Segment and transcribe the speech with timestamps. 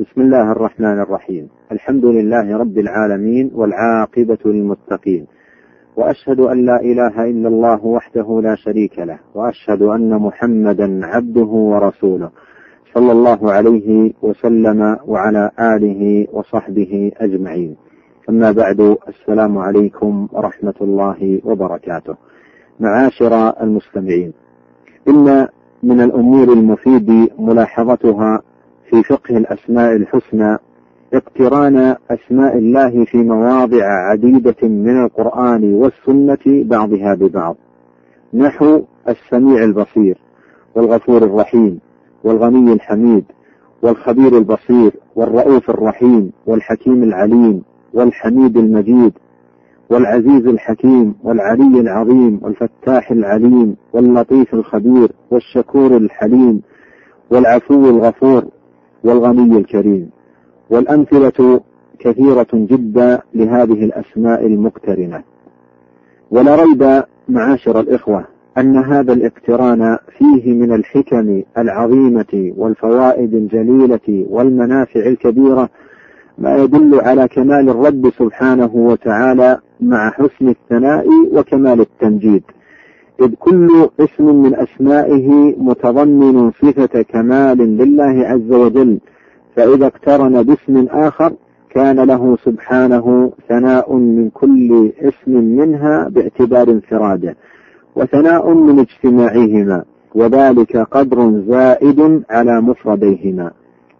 [0.00, 1.48] بسم الله الرحمن الرحيم.
[1.72, 5.26] الحمد لله رب العالمين والعاقبة للمتقين.
[5.96, 9.18] وأشهد أن لا إله إلا الله وحده لا شريك له.
[9.34, 12.30] وأشهد أن محمدا عبده ورسوله.
[12.94, 17.76] صلى الله عليه وسلم وعلى آله وصحبه أجمعين.
[18.28, 22.14] أما بعد السلام عليكم ورحمة الله وبركاته.
[22.80, 24.32] معاشر المستمعين
[25.08, 25.48] إن
[25.82, 28.42] من الأمور المفيد ملاحظتها
[28.90, 30.56] في فقه الأسماء الحسنى
[31.14, 37.56] اقتران أسماء الله في مواضع عديدة من القرآن والسنة بعضها ببعض.
[38.34, 40.18] نحو السميع البصير
[40.74, 41.80] والغفور الرحيم
[42.24, 43.24] والغني الحميد
[43.82, 47.62] والخبير البصير والرؤوف الرحيم والحكيم العليم
[47.94, 49.12] والحميد المجيد
[49.90, 56.62] والعزيز الحكيم والعلي العظيم والفتاح العليم واللطيف الخبير والشكور الحليم
[57.30, 58.44] والعفو الغفور
[59.04, 60.10] والغني الكريم.
[60.70, 61.60] والأمثلة
[61.98, 65.22] كثيرة جدا لهذه الأسماء المقترنة.
[66.30, 68.24] ولا ريب معاشر الإخوة
[68.58, 75.68] أن هذا الاقتران فيه من الحكم العظيمة والفوائد الجليلة والمنافع الكبيرة
[76.38, 82.42] ما يدل على كمال الرب سبحانه وتعالى مع حسن الثناء وكمال التمجيد.
[83.20, 88.98] إذ كل اسم من أسمائه متضمن صفة كمال لله عز وجل
[89.56, 91.32] فإذا اقترن باسم آخر
[91.70, 97.36] كان له سبحانه ثناء من كل اسم منها باعتبار انفراده
[97.96, 103.50] وثناء من اجتماعهما وذلك قدر زائد على مفرديهما.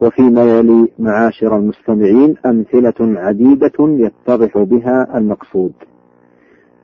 [0.00, 5.72] وفيما يلي معاشر المستمعين أمثلة عديدة يتضح بها المقصود.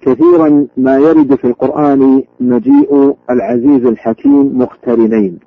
[0.03, 5.39] كثيرا ما يرد في القرآن مجيء العزيز الحكيم مقترنين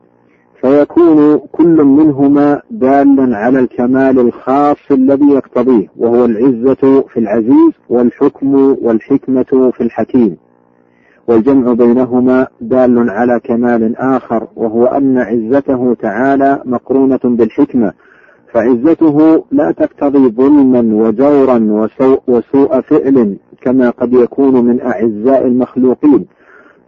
[0.61, 9.71] فيكون كل منهما دالا على الكمال الخاص الذي يقتضيه وهو العزة في العزيز والحكم والحكمة
[9.73, 10.37] في الحكيم.
[11.27, 17.94] والجمع بينهما دال على كمال آخر وهو أن عزته تعالى مقرونة بالحكمة
[18.55, 26.25] فعزته لا تقتضي ظلما وجورا وسوء, وسوء فعل كما قد يكون من أعزاء المخلوقين.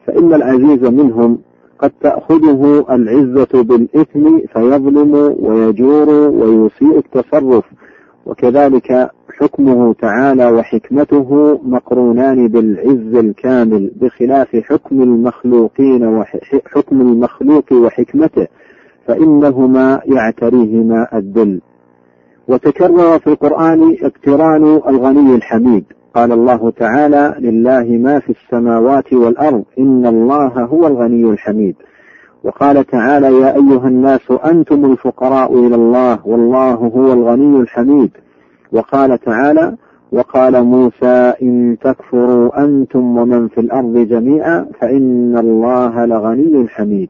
[0.06, 1.38] فإن العزيز منهم
[1.80, 7.66] قد تأخذه العزة بالإثم فيظلم ويجور ويسيء التصرف.
[8.26, 18.48] وكذلك حكمه تعالى وحكمته مقرونان بالعز الكامل بخلاف حكم المخلوقين وحكم المخلوق وحكمته.
[19.08, 21.62] فإنهما يعتريهما الذل.
[22.48, 25.84] وتكرر في القرآن اقتران الغني الحميد.
[26.16, 31.76] قال الله تعالى لله ما في السماوات والأرض إن الله هو الغني الحميد.
[32.44, 38.12] وقال تعالى يا أيها الناس أنتم الفقراء إلى الله والله هو الغني الحميد.
[38.72, 39.76] وقال تعالى
[40.12, 47.10] وقال موسى إن تكفروا أنتم ومن في الأرض جميعا فإن الله لغني حميد.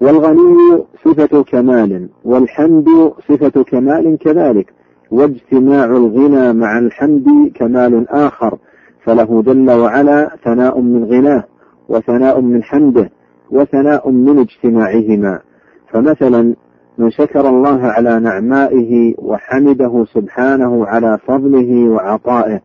[0.00, 2.86] والغني صفة كمال والحمد
[3.28, 4.72] صفة كمال كذلك
[5.10, 8.58] واجتماع الغنى مع الحمد كمال آخر
[9.04, 11.44] فله جل وعلا ثناء من غناه
[11.88, 13.10] وثناء من حمده
[13.50, 15.40] وثناء من اجتماعهما.
[15.88, 16.54] فمثلا
[16.98, 22.60] من شكر الله على نعمائه وحمده سبحانه على فضله وعطائه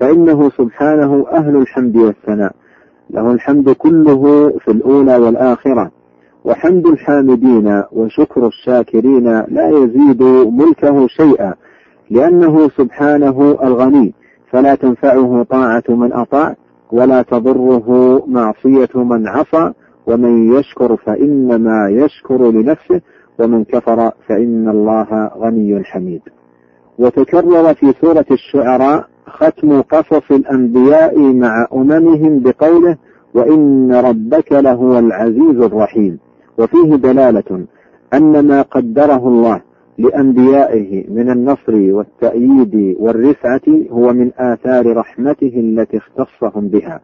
[0.00, 2.52] فإنه سبحانه أهل الحمد والثناء
[3.10, 5.90] له الحمد كله في الأولى والآخرة.
[6.46, 11.54] وحمد الحامدين وشكر الشاكرين لا يزيد ملكه شيئا
[12.10, 14.14] لأنه سبحانه الغني
[14.50, 16.56] فلا تنفعه طاعة من أطاع
[16.92, 19.72] ولا تضره معصية من عصى
[20.06, 23.00] ومن يشكر فإنما يشكر لنفسه
[23.38, 26.22] ومن كفر فإن الله غني حميد.
[26.98, 32.96] وتكرر في سورة الشعراء ختم قصص الأنبياء مع أممهم بقوله
[33.34, 36.18] وإن ربك لهو العزيز الرحيم
[36.58, 37.66] وفيه دلالة
[38.14, 39.60] أن ما قدره الله
[39.98, 43.60] لأنبيائه من النصر والتأييد والرفعة
[43.90, 47.00] هو من آثار رحمته التي اختصهم بها.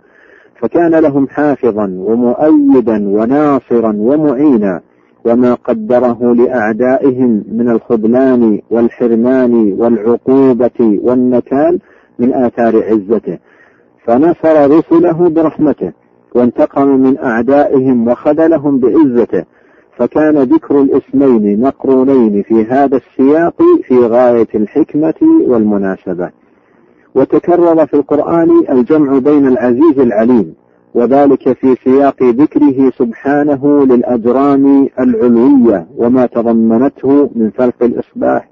[0.60, 4.80] فكان لهم حافظا ومؤيدا وناصرا ومعينا
[5.24, 11.80] وما قدره لأعدائهم من الخذلان والحرمان والعقوبة والنكال
[12.18, 13.38] من آثار عزته.
[14.06, 15.92] فنصر رسله برحمته.
[16.34, 19.44] وانتقم من أعدائهم وخذلهم بعزته.
[19.96, 23.54] فكان ذكر الاسمين مقرونين في هذا السياق
[23.88, 25.14] في غاية الحكمة
[25.46, 26.30] والمناسبة.
[27.14, 30.54] وتكرر في القرآن الجمع بين العزيز العليم
[30.94, 38.48] وذلك في سياق ذكره سبحانه للأجرام العلوية وما تضمنته من فلق الإصباح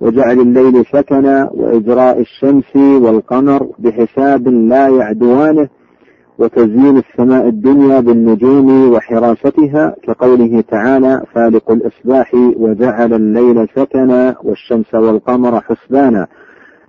[0.00, 5.68] وجعل الليل سكنا وإجراء الشمس والقمر بحساب لا يعدوانه
[6.38, 16.26] وتزيين السماء الدنيا بالنجوم وحراستها كقوله تعالى فالق الإصباح وجعل الليل سكنا والشمس والقمر حسبانا.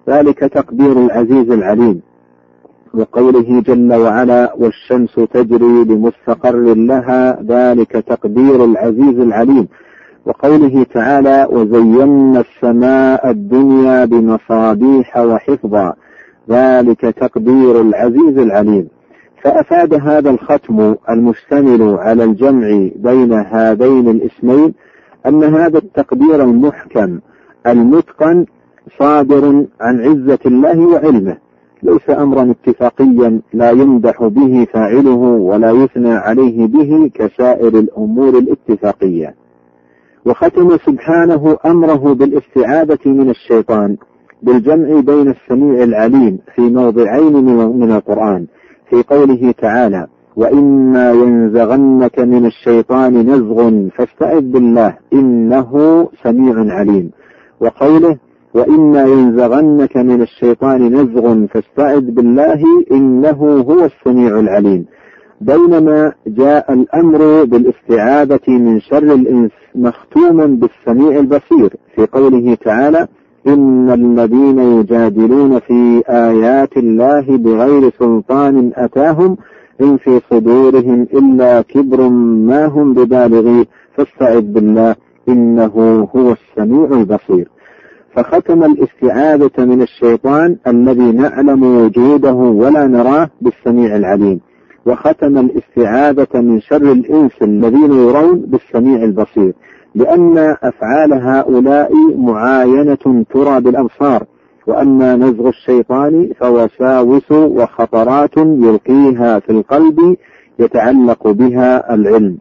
[0.09, 2.01] ذلك تقدير العزيز العليم.
[2.93, 9.67] وقوله جل وعلا والشمس تجري لمستقر لها ذلك تقدير العزيز العليم.
[10.25, 15.93] وقوله تعالى وزينا السماء الدنيا بمصابيح وحفظا
[16.49, 18.94] ذلك تقدير العزيز العليم.
[19.45, 24.73] فأفاد هذا الختم المشتمل على الجمع بين هذين الاسمين
[25.25, 27.19] أن هذا التقدير المحكم
[27.67, 28.45] المتقن
[28.99, 31.37] صادر عن عزة الله وعلمه
[31.83, 39.35] ليس أمرا اتفاقيا لا يمدح به فاعله ولا يثنى عليه به كسائر الأمور الاتفاقية.
[40.25, 43.97] وختم سبحانه أمره بالاستعاذة من الشيطان
[44.43, 47.33] بالجمع بين السميع العليم في موضعين
[47.79, 48.45] من القرآن
[48.89, 55.71] في قوله تعالى وإما ينزغنك من الشيطان نزغ فاستعذ بالله إنه
[56.23, 57.11] سميع عليم.
[57.59, 58.17] وقوله
[58.53, 64.85] وإما ينزغنك من الشيطان نزغ فاستعذ بالله إنه هو السميع العليم.
[65.41, 71.75] بينما جاء الأمر بالاستعاذة من شر الإنس مختوما بالسميع البصير.
[71.95, 73.07] في قوله تعالى
[73.47, 79.37] إن الذين يجادلون في آيات الله بغير سلطان أتاهم
[79.81, 82.09] إن في صدورهم إلا كبر
[82.49, 83.65] ما هم ببالغيه
[83.95, 84.95] فاستعذ بالله
[85.29, 87.49] إنه هو السميع البصير.
[88.15, 94.39] فختم الاستعاذة من الشيطان الذي نعلم وجوده ولا نراه بالسميع العليم.
[94.85, 99.53] وختم الاستعاذة من شر الإنس الذين يرون بالسميع البصير.
[99.95, 104.23] لأن أفعال هؤلاء معاينة ترى بالأبصار
[104.67, 110.17] وأما نزغ الشيطان فوساوس وخطرات يلقيها في القلب
[110.59, 112.37] يتعلق بها العلم.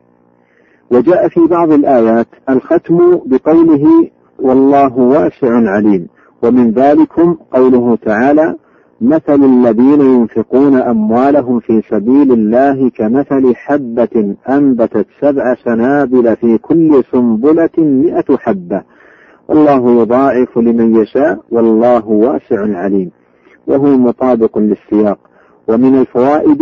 [0.90, 6.06] وجاء في بعض الآيات الختم بقوله والله واسع عليم
[6.42, 8.54] ومن ذلكم قوله تعالى
[9.00, 17.70] مثل الذين ينفقون أموالهم في سبيل الله كمثل حبة أنبتت سبع سنابل في كل سنبلة
[17.79, 18.82] مئة حبة.
[19.49, 23.11] والله يضاعف لمن يشاء والله واسع عليم.
[23.67, 25.19] وهو مطابق للسياق.
[25.69, 26.61] ومن الفوائد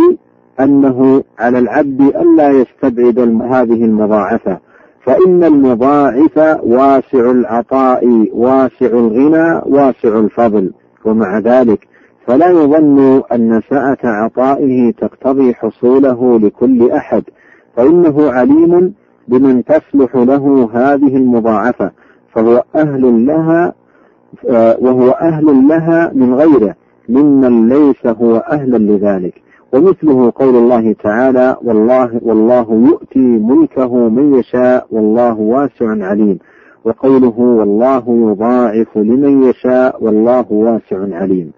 [0.59, 4.59] أنه على العبد ألا يستبعد هذه المضاعفة.
[5.05, 10.71] فإن المضاعف واسع العطاء واسع الغنى واسع الفضل.
[11.05, 11.92] ومع ذلك
[12.27, 17.23] فلا يظن أن سعة عطائه تقتضي حصوله لكل أحد
[17.75, 18.93] فإنه عليم
[19.27, 21.91] بمن تصلح له هذه المضاعفة
[22.33, 23.73] فهو أهل لها
[24.81, 26.75] وهو أهل لها من غيره
[27.09, 29.33] ممن ليس هو أهلا لذلك.
[29.73, 36.39] ومثله قول الله تعالى والله والله يؤتي ملكه من يشاء والله واسع عليم
[36.85, 41.51] وقوله والله يضاعف لمن يشاء والله واسع عليم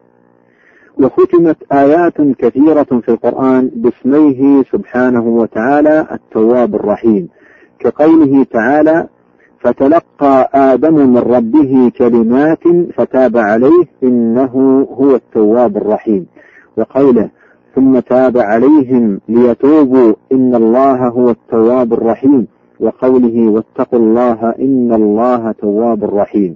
[0.99, 7.27] وختمت آيات كثيرة في القرآن باسميه سبحانه وتعالى التواب الرحيم.
[7.79, 9.07] كقوله تعالى
[9.59, 12.63] فتلقى آدم من ربه كلمات
[12.93, 16.25] فتاب عليه إنه هو التواب الرحيم
[16.77, 17.29] وقوله
[17.75, 22.47] ثم تاب عليهم ليتوبوا إن الله هو التواب الرحيم
[22.79, 26.55] وقوله واتقوا الله إن الله تواب رحيم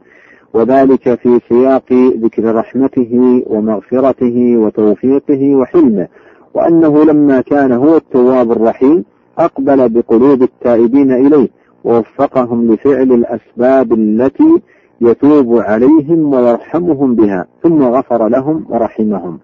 [0.53, 6.07] وذلك في سياق ذكر رحمته ومغفرته وتوفيقه وحلمه
[6.53, 9.05] وأنه لما كان هو التواب الرحيم
[9.37, 11.49] أقبل بقلوب التائبين إليه
[11.83, 14.61] ووفقهم لفعل الأسباب التي
[15.01, 19.39] يتوب عليهم ويرحمهم بها ثم غفر لهم ورحمهم.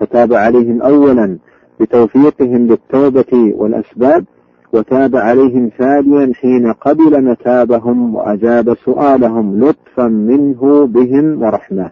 [0.00, 1.38] فتاب عليهم أولا
[1.80, 4.24] بتوفيقهم للتوبة والأسباب
[4.72, 11.90] وتاب عليهم ثانيا حين قبل متابهم وأجاب سؤالهم لطفا منه بهم ورحمة.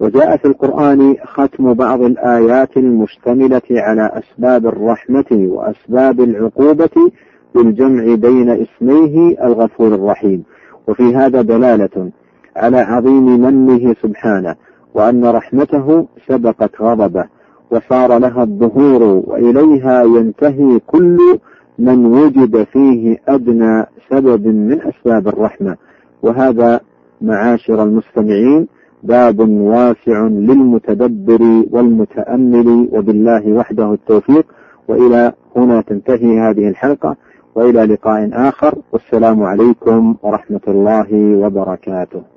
[0.00, 7.10] وجاء في القرآن ختم بعض الآيات المشتملة على أسباب الرحمة وأسباب العقوبة
[7.54, 10.44] بالجمع بين اسميه الغفور الرحيم.
[10.88, 12.10] وفي هذا دلالة
[12.56, 14.54] على عظيم منه سبحانه
[14.94, 17.24] وأن رحمته سبقت غضبه
[17.70, 21.18] وصار لها الظهور وإليها ينتهي كل
[21.78, 25.76] من وجد فيه أدنى سبب من أسباب الرحمة.
[26.22, 26.80] وهذا
[27.20, 28.66] معاشر المستمعين
[29.02, 34.46] باب واسع للمتدبر والمتأمل وبالله وحده التوفيق.
[34.88, 37.16] وإلى هنا تنتهي هذه الحلقة
[37.54, 38.74] وإلى لقاء آخر.
[38.92, 42.33] والسلام عليكم ورحمة الله وبركاته.